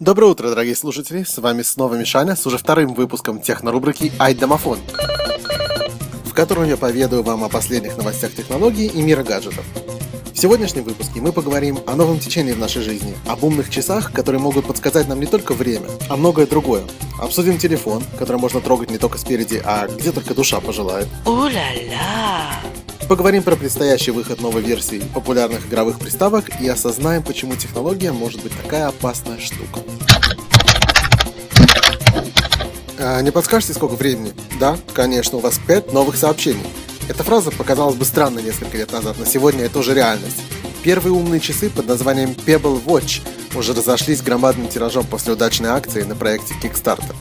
Доброе 0.00 0.28
утро, 0.28 0.48
дорогие 0.48 0.74
слушатели! 0.74 1.24
С 1.24 1.36
вами 1.36 1.60
снова 1.60 1.94
Мишаня 1.94 2.34
с 2.34 2.46
уже 2.46 2.56
вторым 2.56 2.94
выпуском 2.94 3.38
технорубрики 3.38 4.10
«Айдомофон», 4.18 4.78
в 6.24 6.32
котором 6.32 6.64
я 6.64 6.78
поведаю 6.78 7.22
вам 7.22 7.44
о 7.44 7.50
последних 7.50 7.98
новостях 7.98 8.34
технологий 8.34 8.86
и 8.86 9.02
мира 9.02 9.22
гаджетов. 9.22 9.62
В 10.32 10.38
сегодняшнем 10.38 10.84
выпуске 10.84 11.20
мы 11.20 11.32
поговорим 11.32 11.80
о 11.86 11.96
новом 11.96 12.18
течении 12.18 12.52
в 12.52 12.58
нашей 12.58 12.80
жизни, 12.80 13.14
об 13.26 13.44
умных 13.44 13.68
часах, 13.68 14.10
которые 14.10 14.40
могут 14.40 14.66
подсказать 14.66 15.06
нам 15.06 15.20
не 15.20 15.26
только 15.26 15.52
время, 15.52 15.90
а 16.08 16.16
многое 16.16 16.46
другое. 16.46 16.84
Обсудим 17.20 17.58
телефон, 17.58 18.02
который 18.18 18.38
можно 18.38 18.62
трогать 18.62 18.90
не 18.90 18.96
только 18.96 19.18
спереди, 19.18 19.60
а 19.62 19.86
где 19.86 20.12
только 20.12 20.34
душа 20.34 20.60
пожелает. 20.60 21.08
У-ля-ля! 21.26 22.54
Поговорим 23.10 23.42
про 23.42 23.56
предстоящий 23.56 24.12
выход 24.12 24.40
новой 24.40 24.62
версии 24.62 25.02
популярных 25.12 25.66
игровых 25.66 25.98
приставок 25.98 26.44
и 26.60 26.68
осознаем, 26.68 27.24
почему 27.24 27.56
технология 27.56 28.12
может 28.12 28.40
быть 28.40 28.52
такая 28.62 28.86
опасная 28.86 29.40
штука. 29.40 29.80
А, 33.00 33.20
не 33.20 33.32
подскажете, 33.32 33.74
сколько 33.74 33.96
времени? 33.96 34.32
Да, 34.60 34.78
конечно, 34.94 35.38
у 35.38 35.40
вас 35.40 35.58
5 35.66 35.92
новых 35.92 36.14
сообщений. 36.14 36.62
Эта 37.08 37.24
фраза 37.24 37.50
показалась 37.50 37.96
бы 37.96 38.04
странной 38.04 38.44
несколько 38.44 38.76
лет 38.76 38.92
назад, 38.92 39.16
но 39.18 39.24
сегодня 39.24 39.64
это 39.64 39.80
уже 39.80 39.92
реальность. 39.92 40.40
Первые 40.84 41.12
умные 41.12 41.40
часы 41.40 41.68
под 41.68 41.88
названием 41.88 42.30
Pebble 42.30 42.80
Watch 42.84 43.22
уже 43.56 43.74
разошлись 43.74 44.22
громадным 44.22 44.68
тиражом 44.68 45.04
после 45.04 45.32
удачной 45.32 45.70
акции 45.70 46.04
на 46.04 46.14
проекте 46.14 46.54
Kickstarter. 46.62 47.16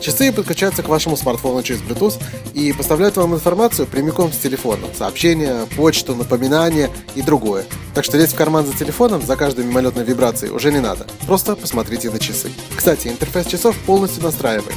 Часы 0.00 0.32
подключаются 0.32 0.82
к 0.82 0.88
вашему 0.88 1.16
смартфону 1.16 1.62
через 1.62 1.80
Bluetooth 1.82 2.20
и 2.54 2.72
поставляют 2.72 3.16
вам 3.16 3.34
информацию 3.34 3.86
прямиком 3.86 4.32
с 4.32 4.38
телефона. 4.38 4.86
Сообщения, 4.96 5.66
почту, 5.76 6.14
напоминания 6.14 6.90
и 7.14 7.22
другое. 7.22 7.66
Так 7.94 8.04
что 8.04 8.16
лезть 8.16 8.32
в 8.32 8.36
карман 8.36 8.66
за 8.66 8.72
телефоном 8.72 9.22
за 9.22 9.36
каждой 9.36 9.64
мимолетной 9.64 10.04
вибрацией 10.04 10.52
уже 10.52 10.72
не 10.72 10.80
надо. 10.80 11.06
Просто 11.26 11.54
посмотрите 11.54 12.10
на 12.10 12.18
часы. 12.18 12.50
Кстати, 12.74 13.08
интерфейс 13.08 13.46
часов 13.46 13.76
полностью 13.86 14.22
настраиваемый. 14.22 14.74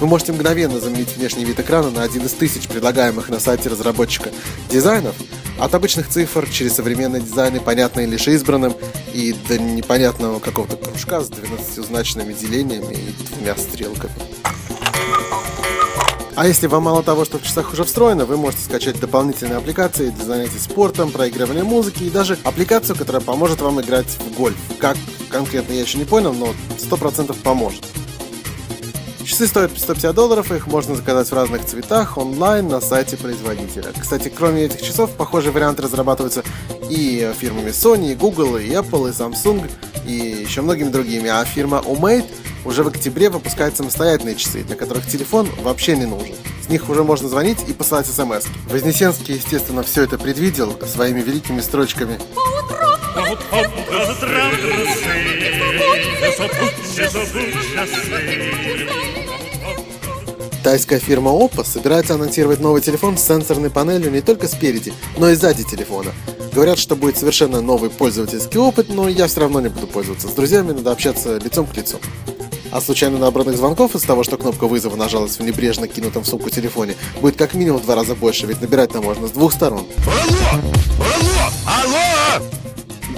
Вы 0.00 0.08
можете 0.08 0.32
мгновенно 0.32 0.80
заменить 0.80 1.16
внешний 1.16 1.44
вид 1.44 1.60
экрана 1.60 1.90
на 1.90 2.02
один 2.02 2.26
из 2.26 2.32
тысяч 2.32 2.66
предлагаемых 2.66 3.28
на 3.28 3.38
сайте 3.38 3.68
разработчика 3.68 4.30
дизайнов, 4.68 5.14
от 5.58 5.72
обычных 5.72 6.08
цифр 6.08 6.48
через 6.50 6.74
современные 6.74 7.22
дизайны, 7.22 7.60
понятные 7.60 8.06
лишь 8.06 8.26
избранным, 8.26 8.74
и 9.12 9.32
до 9.48 9.56
непонятного 9.56 10.40
какого-то 10.40 10.76
кружка 10.76 11.20
с 11.20 11.30
12-значными 11.30 12.32
делениями 12.32 12.94
и 12.94 13.34
двумя 13.34 13.56
стрелками. 13.56 14.33
А 16.36 16.48
если 16.48 16.66
вам 16.66 16.82
мало 16.82 17.04
того, 17.04 17.24
что 17.24 17.38
в 17.38 17.44
часах 17.44 17.72
уже 17.72 17.84
встроено, 17.84 18.26
вы 18.26 18.36
можете 18.36 18.64
скачать 18.64 18.98
дополнительные 18.98 19.58
аппликации 19.58 20.10
для 20.10 20.24
занятий 20.24 20.58
спортом, 20.58 21.12
проигрывания 21.12 21.62
музыки 21.62 22.02
и 22.02 22.10
даже 22.10 22.36
аппликацию, 22.42 22.96
которая 22.96 23.22
поможет 23.22 23.60
вам 23.60 23.80
играть 23.80 24.06
в 24.06 24.36
гольф. 24.36 24.56
Как 24.78 24.96
конкретно 25.30 25.74
я 25.74 25.82
еще 25.82 25.96
не 25.96 26.04
понял, 26.04 26.34
но 26.34 26.52
100% 26.78 27.36
поможет. 27.42 27.84
Часы 29.24 29.46
стоят 29.46 29.70
150 29.78 30.14
долларов, 30.14 30.50
их 30.50 30.66
можно 30.66 30.96
заказать 30.96 31.28
в 31.28 31.34
разных 31.34 31.64
цветах 31.64 32.18
онлайн 32.18 32.68
на 32.68 32.80
сайте 32.80 33.16
производителя. 33.16 33.92
Кстати, 33.98 34.28
кроме 34.28 34.64
этих 34.64 34.82
часов, 34.82 35.10
похожие 35.12 35.52
варианты 35.52 35.82
разрабатываются 35.82 36.42
и 36.90 37.32
фирмами 37.38 37.70
Sony, 37.70 38.12
и 38.12 38.14
Google, 38.16 38.58
и 38.58 38.68
Apple, 38.70 39.08
и 39.08 39.12
Samsung, 39.12 39.70
и 40.04 40.44
еще 40.46 40.62
многими 40.62 40.90
другими. 40.90 41.30
А 41.30 41.44
фирма 41.44 41.78
Umate 41.86 42.26
уже 42.64 42.82
в 42.82 42.88
октябре 42.88 43.30
выпускает 43.30 43.76
самостоятельные 43.76 44.36
часы, 44.36 44.62
для 44.62 44.76
которых 44.76 45.06
телефон 45.06 45.48
вообще 45.62 45.96
не 45.96 46.06
нужен. 46.06 46.34
С 46.64 46.68
них 46.68 46.88
уже 46.88 47.04
можно 47.04 47.28
звонить 47.28 47.58
и 47.68 47.72
посылать 47.72 48.06
смс. 48.06 48.46
Вознесенский, 48.70 49.34
естественно, 49.34 49.82
все 49.82 50.04
это 50.04 50.18
предвидел 50.18 50.78
своими 50.86 51.20
великими 51.20 51.60
строчками. 51.60 52.18
Тайская 60.62 60.98
фирма 60.98 61.30
Oppo 61.30 61.62
собирается 61.62 62.14
анонсировать 62.14 62.60
новый 62.60 62.80
телефон 62.80 63.18
с 63.18 63.22
сенсорной 63.22 63.68
панелью 63.68 64.10
не 64.10 64.22
только 64.22 64.48
спереди, 64.48 64.94
но 65.18 65.28
и 65.28 65.34
сзади 65.34 65.62
телефона. 65.62 66.12
Говорят, 66.54 66.78
что 66.78 66.96
будет 66.96 67.18
совершенно 67.18 67.60
новый 67.60 67.90
пользовательский 67.90 68.58
опыт, 68.58 68.88
но 68.88 69.08
я 69.08 69.26
все 69.26 69.40
равно 69.40 69.60
не 69.60 69.68
буду 69.68 69.86
пользоваться. 69.86 70.28
С 70.28 70.32
друзьями 70.32 70.72
надо 70.72 70.92
общаться 70.92 71.36
лицом 71.36 71.66
к 71.66 71.76
лицу. 71.76 71.98
А 72.74 72.80
случайно 72.80 73.18
набранных 73.18 73.56
звонков 73.56 73.94
из 73.94 74.02
того, 74.02 74.24
что 74.24 74.36
кнопка 74.36 74.66
вызова 74.66 74.96
нажалась 74.96 75.38
в 75.38 75.42
небрежно 75.44 75.86
кинутом 75.86 76.24
в 76.24 76.26
сумку 76.26 76.50
телефоне, 76.50 76.96
будет 77.20 77.36
как 77.36 77.54
минимум 77.54 77.80
в 77.80 77.84
два 77.84 77.94
раза 77.94 78.16
больше, 78.16 78.46
ведь 78.46 78.60
набирать-то 78.60 79.00
можно 79.00 79.28
с 79.28 79.30
двух 79.30 79.52
сторон. 79.52 79.86
Алло! 80.08 80.60
Алло! 81.04 81.84
Алло! 81.84 82.23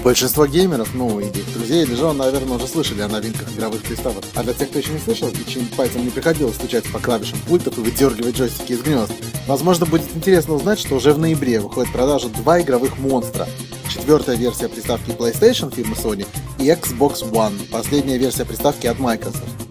Большинство 0.02 0.46
геймеров, 0.46 0.94
ну 0.94 1.18
и 1.18 1.26
друзей 1.54 1.82
или 1.82 1.94
жен, 1.94 2.16
наверное, 2.16 2.56
уже 2.56 2.68
слышали 2.68 3.02
о 3.02 3.08
новинках 3.08 3.50
игровых 3.52 3.82
приставок. 3.82 4.24
А 4.34 4.42
для 4.42 4.54
тех, 4.54 4.70
кто 4.70 4.78
еще 4.78 4.92
не 4.92 4.98
слышал 4.98 5.28
и 5.28 5.50
чьим 5.50 5.66
пальцем 5.76 6.04
не 6.04 6.10
приходилось 6.10 6.54
стучать 6.54 6.84
по 6.92 6.98
клавишам 6.98 7.38
пультов 7.48 7.76
и 7.78 7.80
выдергивать 7.80 8.36
джойстики 8.36 8.72
из 8.72 8.82
гнезд, 8.82 9.12
возможно, 9.46 9.84
будет 9.84 10.06
интересно 10.14 10.54
узнать, 10.54 10.78
что 10.78 10.94
уже 10.94 11.12
в 11.12 11.18
ноябре 11.18 11.60
выходит 11.60 11.90
в 11.90 11.92
продажу 11.92 12.28
два 12.28 12.60
игровых 12.60 12.98
монстра. 12.98 13.48
Четвертая 13.88 14.36
версия 14.36 14.68
приставки 14.68 15.10
PlayStation 15.10 15.74
фирмы 15.74 15.94
Sony 15.94 16.26
и 16.58 16.68
Xbox 16.68 17.28
One, 17.30 17.68
последняя 17.70 18.18
версия 18.18 18.44
приставки 18.44 18.86
от 18.86 18.98
Microsoft. 18.98 19.65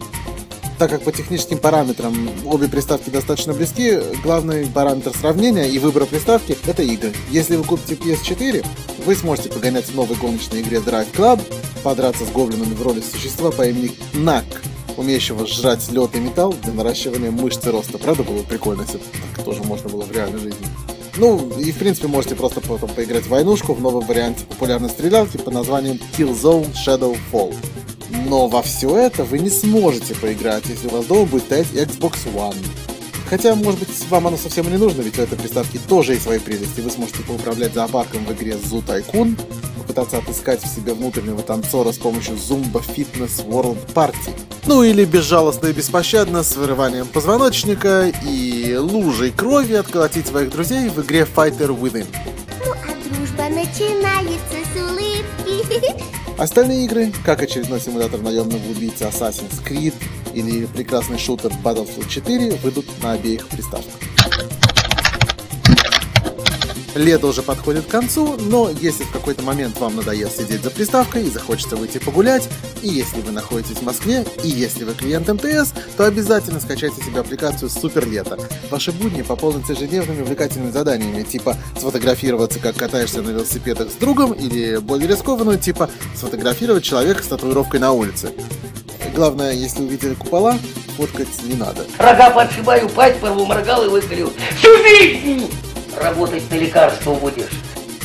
Так 0.77 0.89
как 0.89 1.03
по 1.03 1.11
техническим 1.11 1.57
параметрам 1.57 2.13
обе 2.45 2.67
приставки 2.67 3.09
достаточно 3.09 3.53
близки, 3.53 3.97
главный 4.23 4.67
параметр 4.67 5.13
сравнения 5.15 5.69
и 5.69 5.79
выбора 5.79 6.05
приставки– 6.05 6.57
это 6.67 6.83
игры. 6.83 7.13
Если 7.31 7.55
вы 7.55 7.63
купите 7.63 7.95
PS4, 7.95 8.65
вы 9.05 9.15
сможете 9.15 9.49
погонять 9.49 9.85
в 9.85 9.95
новой 9.95 10.17
гоночной 10.17 10.61
игре 10.61 10.79
Drive 10.79 11.13
Club, 11.13 11.41
подраться 11.81 12.25
с 12.25 12.29
гоблинами 12.29 12.73
в 12.73 12.81
роли 12.81 12.99
существа 13.01 13.51
по 13.51 13.65
имени 13.65 13.91
Нак, 14.13 14.43
умеющего 14.97 15.47
жрать 15.47 15.89
лед 15.91 16.13
и 16.15 16.19
металл 16.19 16.53
для 16.63 16.73
наращивания 16.73 17.31
мышц 17.31 17.65
и 17.65 17.69
роста. 17.69 17.97
Правда, 17.97 18.23
было 18.23 18.43
прикольно, 18.43 18.81
если 18.81 18.99
так 19.35 19.45
тоже 19.45 19.63
можно 19.63 19.89
было 19.89 20.03
в 20.03 20.11
реальной 20.11 20.39
жизни. 20.39 20.67
Ну, 21.17 21.51
и 21.57 21.71
в 21.71 21.77
принципе 21.77 22.07
можете 22.07 22.35
просто 22.35 22.59
потом 22.59 22.89
поиграть 22.89 23.23
в 23.23 23.29
войнушку 23.29 23.73
в 23.73 23.79
новом 23.79 24.05
варианте 24.05 24.43
популярной 24.43 24.89
стрелялки 24.89 25.37
под 25.37 25.53
названием 25.53 25.99
Killzone 26.17 26.73
Shadow 26.73 27.17
Fall. 27.31 27.55
Но 28.09 28.47
во 28.47 28.61
все 28.61 28.95
это 28.97 29.23
вы 29.23 29.39
не 29.39 29.49
сможете 29.49 30.15
поиграть, 30.15 30.65
если 30.67 30.87
у 30.87 30.91
вас 30.91 31.05
дома 31.05 31.25
будет 31.25 31.43
стоять 31.43 31.67
Xbox 31.73 32.17
One. 32.33 32.55
Хотя, 33.29 33.55
может 33.55 33.79
быть, 33.79 33.89
вам 34.09 34.27
оно 34.27 34.37
совсем 34.37 34.69
не 34.69 34.77
нужно, 34.77 35.01
ведь 35.01 35.17
у 35.17 35.21
этой 35.21 35.37
приставки 35.37 35.79
тоже 35.87 36.13
есть 36.13 36.23
свои 36.23 36.39
прелести. 36.39 36.81
Вы 36.81 36.91
сможете 36.91 37.23
поуправлять 37.23 37.73
зоопарком 37.73 38.23
в 38.25 38.31
игре 38.33 38.53
Zoo 38.53 38.85
Tycoon, 38.85 39.35
попытаться 39.77 40.17
отыскать 40.17 40.61
в 40.61 40.67
себе 40.67 40.93
внутреннего 40.93 41.41
танцора 41.41 41.91
с 41.91 41.97
помощью 41.97 42.35
Zumba 42.35 42.83
Fitness 42.85 43.47
World 43.47 43.79
Party. 43.93 44.31
Ну 44.67 44.83
или 44.83 45.05
безжалостно 45.05 45.67
и 45.67 45.73
беспощадно 45.73 46.43
с 46.43 46.55
вырыванием 46.55 47.07
позвоночника 47.07 48.11
и 48.23 48.75
лужей 48.77 49.31
крови 49.31 49.73
отколотить 49.73 50.27
своих 50.27 50.51
друзей 50.51 50.89
в 50.89 51.01
игре 51.01 51.21
Fighter 51.21 51.69
Within. 51.77 52.05
Ну 52.63 52.71
а 52.71 53.09
дружба 53.09 53.49
начинается 53.49 54.57
с 54.73 54.81
улыбки. 54.81 56.15
Остальные 56.37 56.83
игры, 56.83 57.13
как 57.23 57.41
очередной 57.41 57.79
симулятор 57.79 58.19
наемного 58.19 58.69
убийцы 58.69 59.05
Assassin's 59.05 59.63
Creed 59.65 59.93
или 60.33 60.65
прекрасный 60.65 61.17
шутер 61.17 61.51
Battlefield 61.63 62.09
4, 62.09 62.55
выйдут 62.55 62.85
на 63.01 63.13
обеих 63.13 63.47
приставках. 63.47 64.14
Лето 66.95 67.27
уже 67.27 67.41
подходит 67.41 67.85
к 67.85 67.89
концу, 67.89 68.37
но 68.39 68.71
если 68.79 69.03
в 69.03 69.11
какой-то 69.11 69.43
момент 69.43 69.77
вам 69.79 69.97
надоест 69.97 70.37
сидеть 70.37 70.63
за 70.63 70.71
приставкой 70.71 71.27
и 71.27 71.29
захочется 71.29 71.75
выйти 71.75 71.97
погулять, 71.97 72.47
и 72.81 72.87
если 72.87 73.19
вы 73.19 73.33
находитесь 73.33 73.77
в 73.77 73.81
Москве, 73.81 74.25
и 74.43 74.47
если 74.47 74.85
вы 74.85 74.93
клиент 74.93 75.27
МТС, 75.27 75.73
то 75.97 76.05
обязательно 76.05 76.61
скачайте 76.61 77.03
себе 77.03 77.19
аппликацию 77.19 77.69
Супер 77.69 78.07
Лето. 78.07 78.39
Ваши 78.69 78.93
будни 78.93 79.23
пополнятся 79.23 79.73
ежедневными 79.73 80.21
увлекательными 80.21 80.71
заданиями, 80.71 81.23
типа 81.23 81.57
сфотографироваться, 81.77 82.59
как 82.59 82.77
катаешься 82.77 83.21
на 83.21 83.31
велосипедах 83.31 83.91
с 83.91 83.95
другом, 83.95 84.31
или 84.31 84.77
более 84.77 85.09
рискованную, 85.09 85.59
типа 85.59 85.89
сфотографировать 86.15 86.85
человека 86.85 87.23
с 87.23 87.27
татуировкой 87.27 87.81
на 87.81 87.91
улице. 87.91 88.31
Главное, 89.13 89.51
если 89.51 89.81
увидели 89.81 90.13
купола, 90.13 90.57
фоткать 90.95 91.27
не 91.43 91.55
надо. 91.55 91.85
Рога 91.97 92.29
подшибаю, 92.29 92.87
пасть 92.87 93.19
порву, 93.19 93.45
моргал 93.45 93.85
и 93.85 93.89
выколю. 93.89 94.31
Всю 94.57 94.77
жизнь 94.77 95.49
работать 96.01 96.49
на 96.49 96.55
лекарство 96.55 97.13
будешь. 97.15 97.51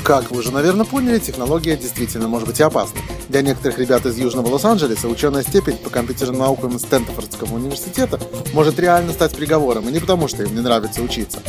Как 0.02 0.30
вы 0.30 0.38
уже, 0.38 0.50
наверное, 0.50 0.86
поняли, 0.86 1.18
технология 1.18 1.76
действительно 1.76 2.26
может 2.26 2.48
быть 2.48 2.58
и 2.58 2.62
опасной. 2.62 3.02
Для 3.28 3.42
некоторых 3.42 3.78
ребят 3.78 4.06
из 4.06 4.18
Южного 4.18 4.48
Лос-Анджелеса 4.48 5.08
ученая 5.08 5.42
степень 5.42 5.76
по 5.76 5.90
компьютерным 5.90 6.38
наукам 6.38 6.78
Стэнфордского 6.78 7.54
университета 7.54 8.18
может 8.52 8.78
реально 8.78 9.12
стать 9.12 9.36
приговором, 9.36 9.88
и 9.88 9.92
не 9.92 10.00
потому, 10.00 10.26
что 10.26 10.42
им 10.42 10.54
не 10.54 10.62
нравится 10.62 11.02
учиться. 11.02 11.40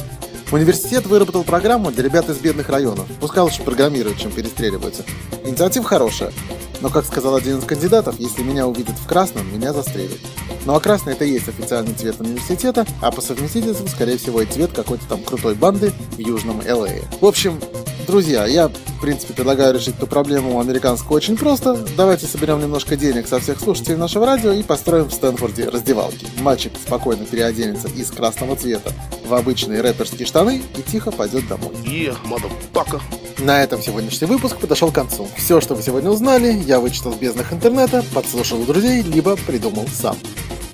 Университет 0.52 1.06
выработал 1.06 1.46
программу 1.46 1.92
для 1.92 2.04
ребят 2.04 2.30
из 2.30 2.38
бедных 2.38 2.68
районов. 2.68 3.08
Пускай 3.22 3.42
лучше 3.42 3.64
программируют, 3.64 4.18
чем 4.18 4.32
перестреливаются. 4.32 5.06
Инициатива 5.46 5.86
хорошая. 5.86 6.34
Но, 6.82 6.90
как 6.90 7.06
сказал 7.06 7.36
один 7.36 7.60
из 7.60 7.64
кандидатов, 7.64 8.16
если 8.20 8.44
меня 8.44 8.68
увидят 8.68 8.98
в 8.98 9.08
красном, 9.08 9.52
меня 9.54 9.72
застрелят. 9.72 10.20
Ну 10.66 10.76
а 10.76 10.80
красный 10.80 11.14
это 11.14 11.26
и 11.26 11.32
есть 11.32 11.50
официальный 11.50 11.94
цвет 11.94 12.20
университета, 12.20 12.86
а 13.02 13.12
по 13.12 13.22
совместительству, 13.22 13.88
скорее 13.88 14.18
всего, 14.18 14.42
и 14.42 14.46
цвет 14.46 14.72
какой-то 14.72 15.06
там 15.08 15.24
крутой 15.24 15.56
банды 15.56 15.92
в 16.12 16.20
южном 16.20 16.62
ЛА. 16.68 16.90
В 17.20 17.26
общем, 17.26 17.60
Друзья, 18.08 18.46
я, 18.46 18.68
в 18.68 19.02
принципе, 19.02 19.34
предлагаю 19.34 19.74
решить 19.74 19.96
эту 19.96 20.08
проблему 20.08 20.60
американскую 20.60 21.16
очень 21.16 21.38
просто. 21.38 21.78
Давайте 21.96 22.26
соберем 22.26 22.60
немножко 22.60 22.98
денег 22.98 23.28
со 23.28 23.40
всех 23.40 23.60
слушателей 23.60 23.96
нашего 23.96 24.26
радио 24.26 24.52
и 24.52 24.64
построим 24.64 25.06
в 25.06 25.14
Стэнфорде 25.14 25.70
раздевалки. 25.70 26.28
Мальчик 26.42 26.74
спокойно 26.84 27.26
переоденется 27.26 27.88
из 27.88 28.12
красного 28.12 28.56
цвета 28.56 28.92
в 29.26 29.34
обычные 29.34 29.82
рэперские 29.82 30.26
штаны 30.26 30.62
и 30.78 30.82
тихо 30.82 31.12
пойдет 31.12 31.48
домой. 31.48 31.74
Yeah, 31.86 32.18
motherfucker. 32.26 33.02
На 33.40 33.64
этом 33.64 33.82
сегодняшний 33.82 34.28
выпуск 34.28 34.58
подошел 34.58 34.92
к 34.92 34.96
концу. 34.96 35.28
Все, 35.38 35.62
что 35.62 35.76
вы 35.76 35.82
сегодня 35.82 36.10
узнали, 36.10 36.52
я 36.52 36.80
вычитал 36.80 37.14
в 37.14 37.20
безднах 37.20 37.54
интернета, 37.54 38.04
подслушал 38.14 38.62
у 38.62 38.66
друзей, 38.66 39.04
либо 39.04 39.36
придумал 39.38 39.88
сам. 39.88 40.18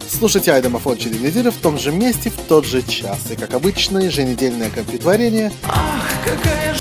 Слушайте 0.09 0.51
Айдамофон 0.51 0.97
через 0.97 1.19
неделю 1.19 1.51
в 1.51 1.57
том 1.57 1.77
же 1.77 1.91
месте, 1.91 2.29
в 2.29 2.37
тот 2.47 2.65
же 2.65 2.81
час. 2.81 3.31
И, 3.31 3.35
как 3.35 3.53
обычно, 3.53 3.99
еженедельное 3.99 4.69
компьютерение. 4.69 5.51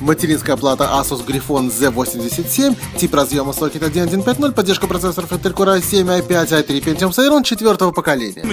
Материнская 0.00 0.56
плата 0.56 0.84
Asus 0.84 1.26
Griffon 1.26 1.68
Z87, 1.68 2.76
тип 2.96 3.14
разъема 3.14 3.52
сокет 3.52 3.82
1150, 3.82 4.54
поддержка 4.54 4.86
процессоров 4.86 5.32
Intel 5.32 5.54
Core 5.54 5.80
i7, 5.80 6.22
i5, 6.22 6.66
i3, 6.66 6.84
Pentium 6.84 7.10
Celeron 7.10 7.42
четвертого 7.42 7.92
поколения. 7.92 8.44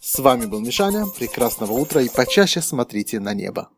С 0.00 0.18
вами 0.18 0.46
был 0.46 0.60
Мишаня, 0.60 1.06
прекрасного 1.06 1.72
утра 1.72 2.02
и 2.02 2.08
почаще 2.08 2.60
смотрите 2.60 3.20
на 3.20 3.32
небо. 3.32 3.68